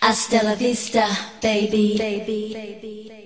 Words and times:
Hasta 0.00 0.42
la 0.42 0.54
vista, 0.54 1.06
baby. 1.42 1.96
baby, 1.98 2.54
baby. 2.54 3.10
know 3.10 3.19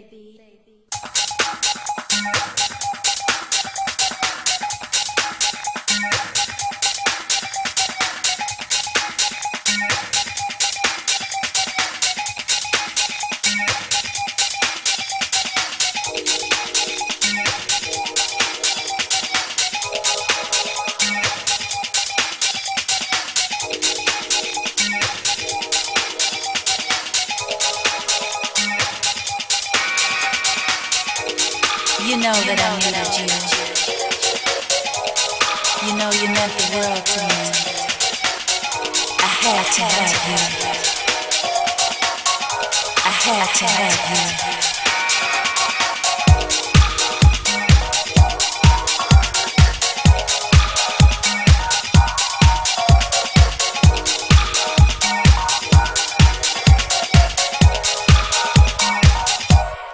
to 43.54 43.64
have 43.66 44.00
you. 44.10 44.54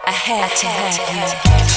I 0.06 0.11
had 0.11 0.56
to 0.56 0.67
have 0.67 1.64
you. 1.64 1.70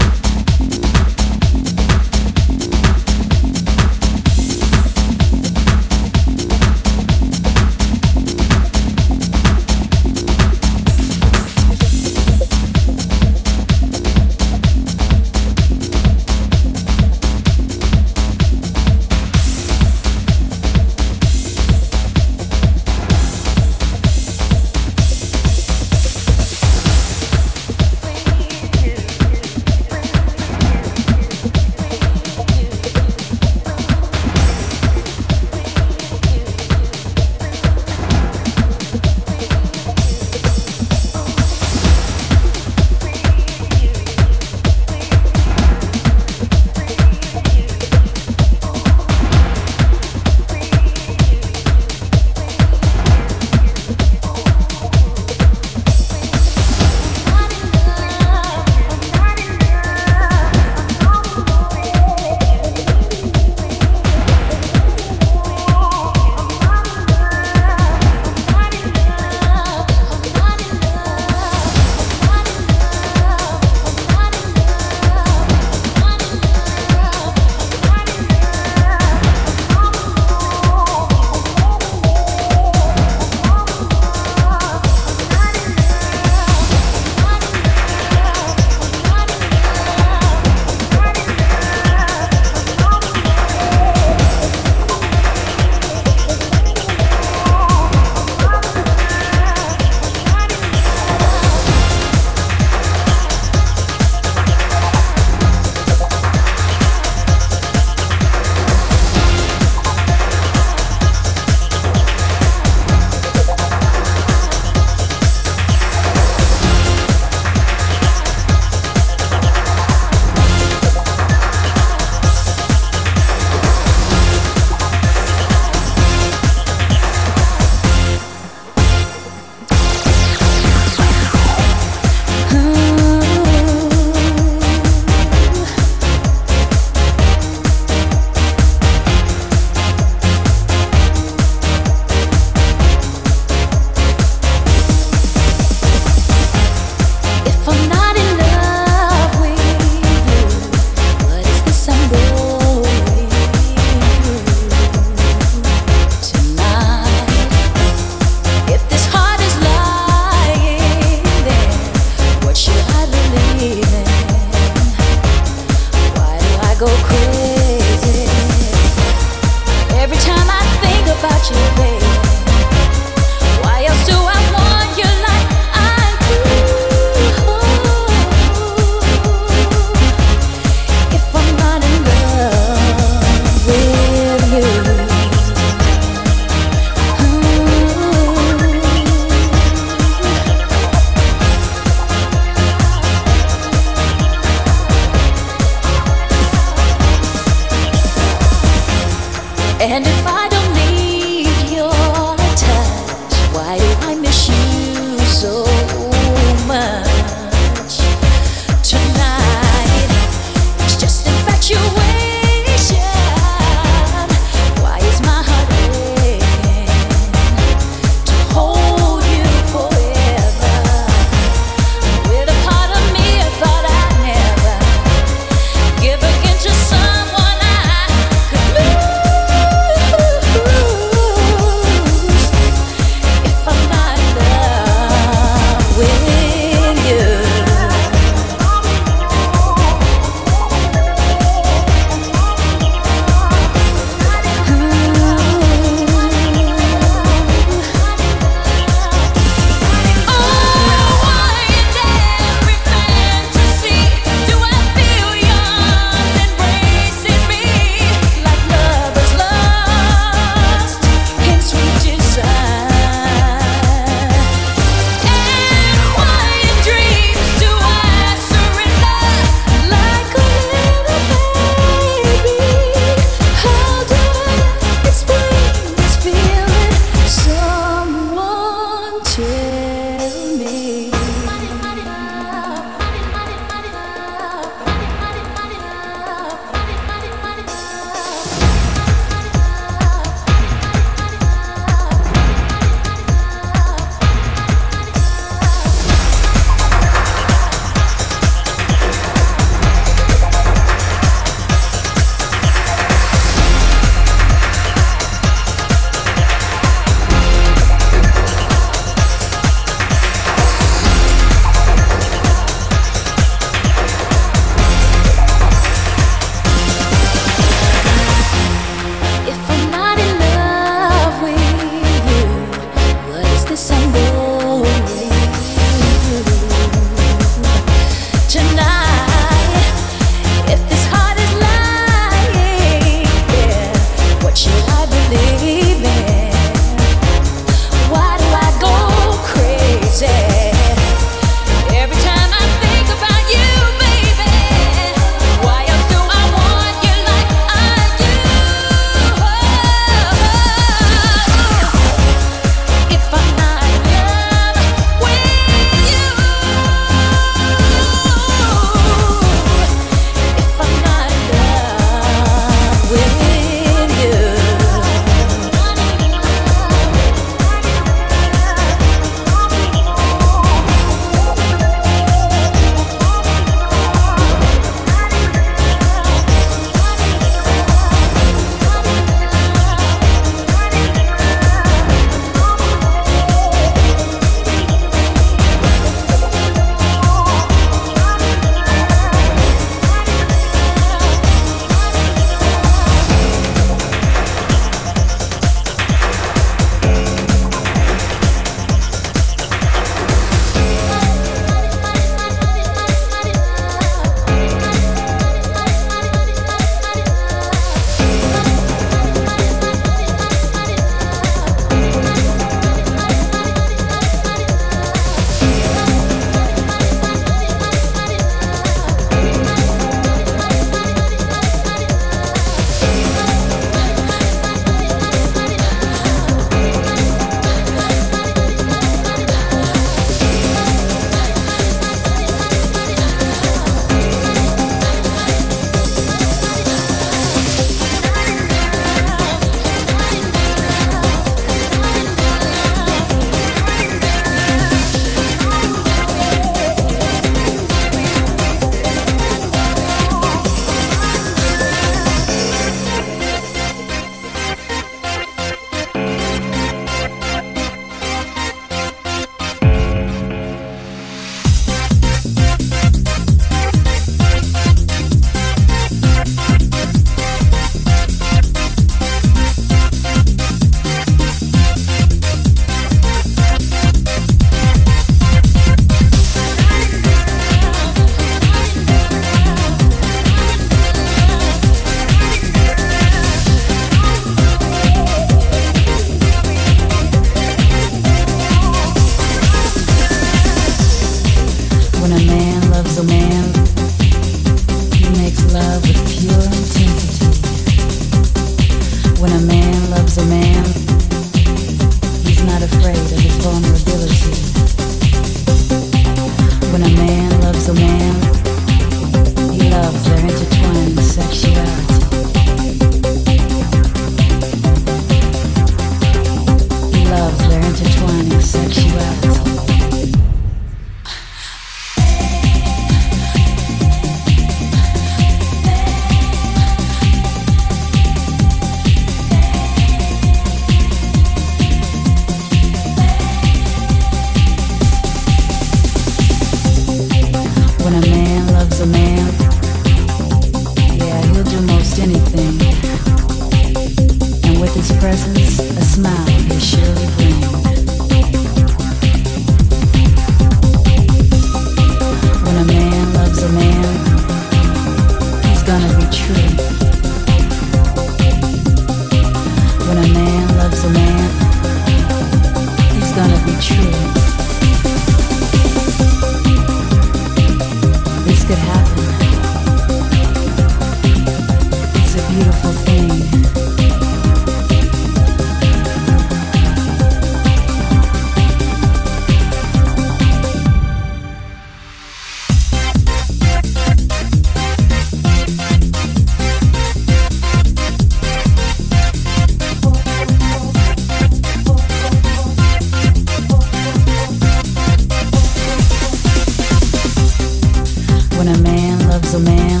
When 598.58 598.66
a 598.66 598.78
man 598.78 599.16
loves 599.28 599.54
a 599.54 599.60
man, 599.60 600.00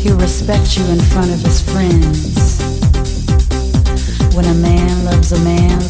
he'll 0.00 0.18
respect 0.18 0.76
you 0.76 0.84
in 0.84 1.00
front 1.00 1.32
of 1.32 1.40
his 1.40 1.62
friends. 1.62 2.60
When 4.36 4.44
a 4.44 4.52
man 4.52 5.04
loves 5.06 5.32
a 5.32 5.40
man, 5.40 5.80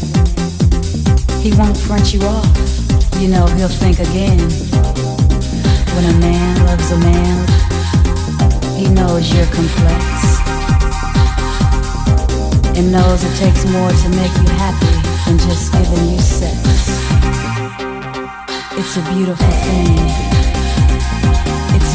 he 1.41 1.51
won't 1.59 1.75
front 1.75 2.13
you 2.13 2.21
off. 2.21 2.47
You 3.19 3.27
know, 3.27 3.45
he'll 3.57 3.67
think 3.67 3.99
again. 3.99 4.39
When 5.95 6.05
a 6.05 6.17
man 6.17 6.65
loves 6.65 6.91
a 6.91 6.97
man, 6.97 7.45
he 8.77 8.87
knows 8.87 9.27
you're 9.33 9.51
complex. 9.51 10.05
And 12.77 12.89
knows 12.89 13.21
it 13.25 13.35
takes 13.35 13.65
more 13.65 13.91
to 13.91 14.09
make 14.15 14.31
you 14.31 14.47
happy 14.55 14.95
than 15.25 15.37
just 15.39 15.73
giving 15.73 16.09
you 16.09 16.21
sex. 16.21 16.57
It's 18.79 18.95
a 18.95 19.01
beautiful 19.13 19.51
thing 19.67 20.46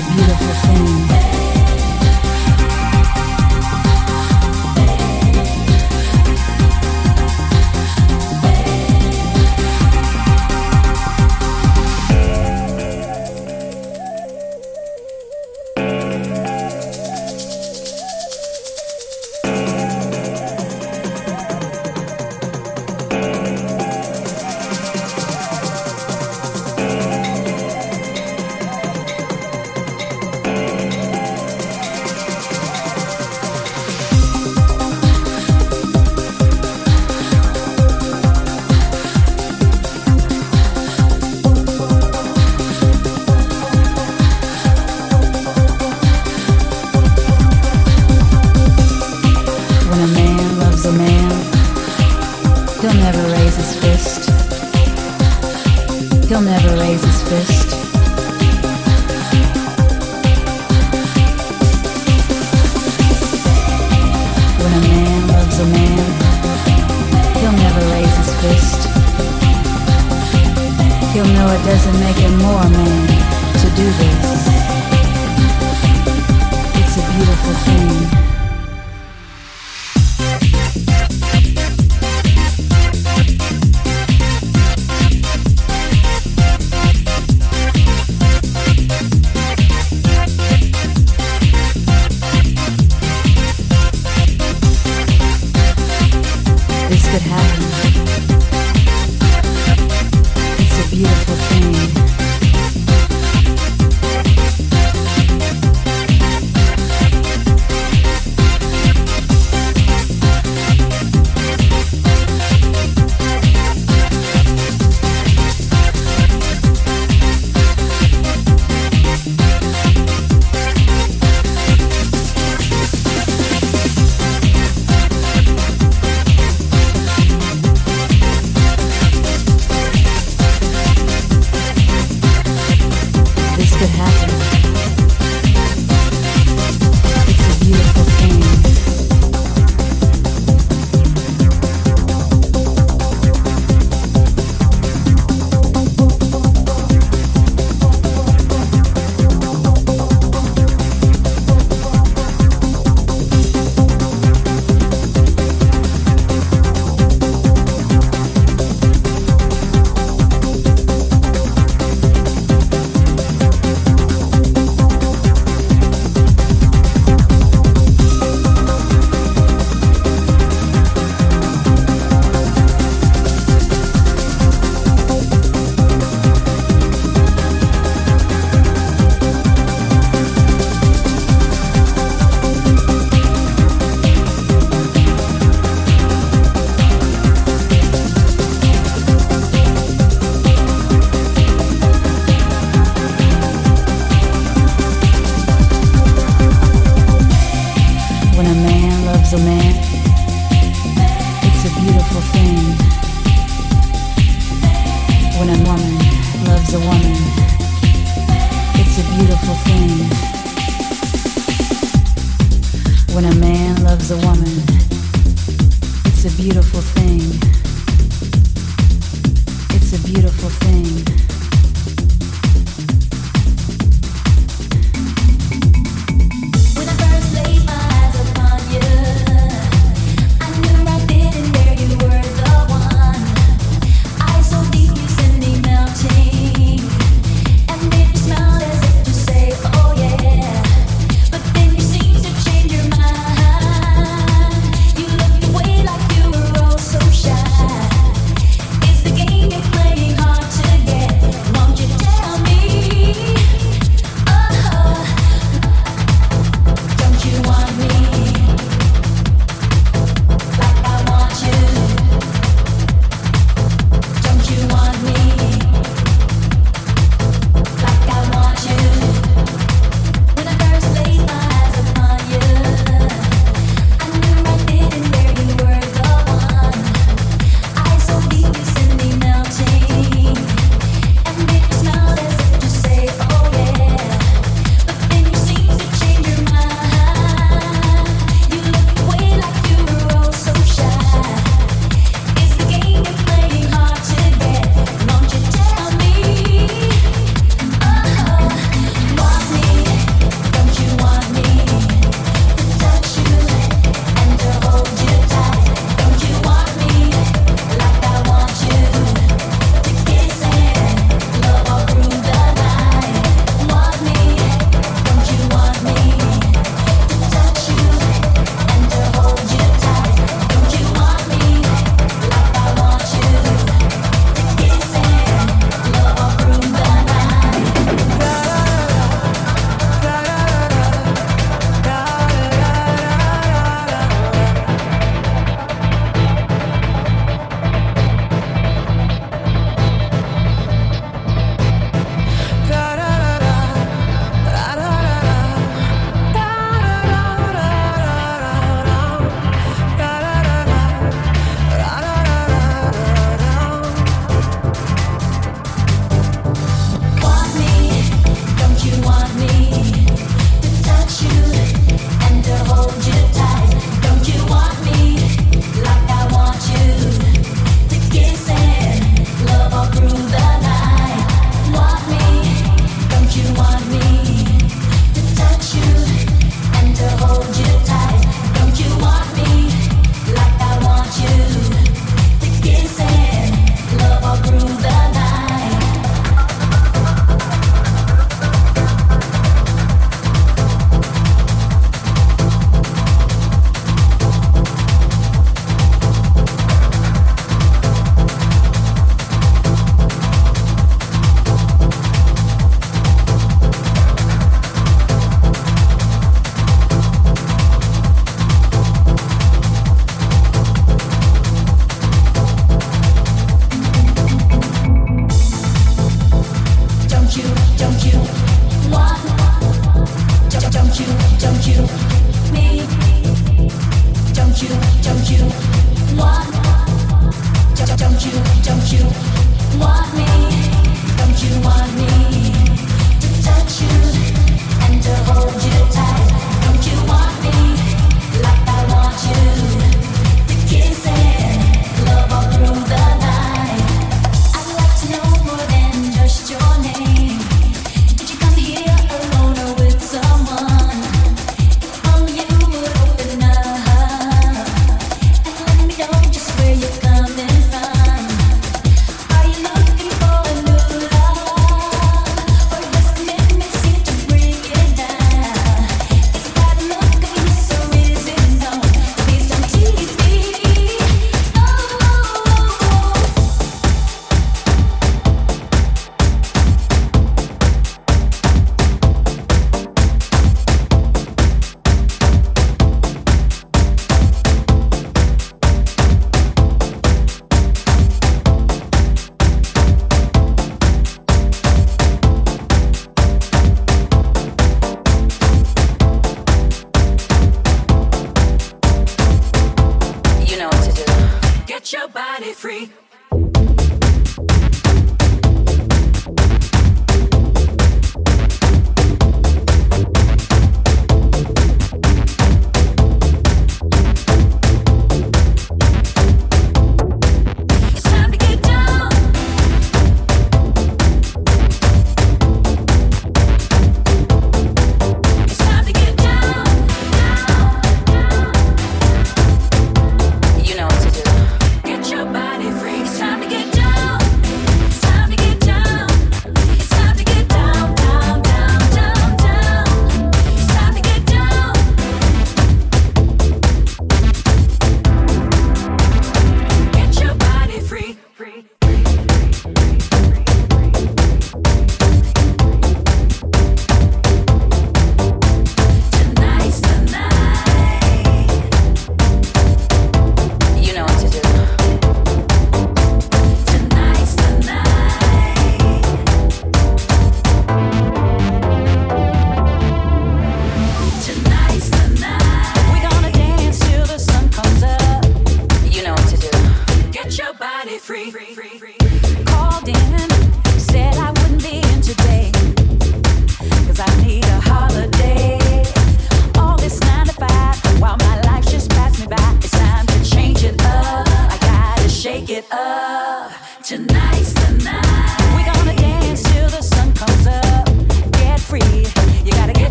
get. 0.00 1.29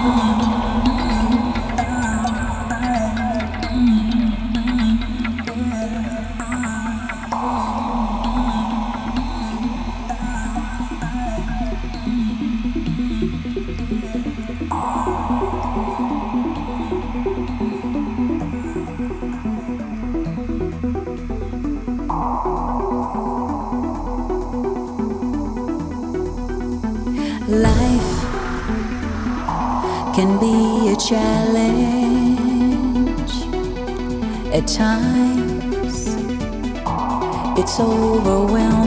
Oh. 0.00 0.57
times. 34.78 36.06
It's 37.58 37.80
overwhelming. 37.80 38.77